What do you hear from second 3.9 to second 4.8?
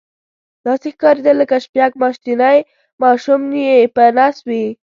په نس وي.